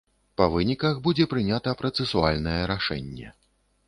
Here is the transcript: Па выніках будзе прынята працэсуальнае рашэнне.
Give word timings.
Па 0.39 0.45
выніках 0.53 0.95
будзе 1.07 1.27
прынята 1.33 1.73
працэсуальнае 1.81 2.57
рашэнне. 2.73 3.27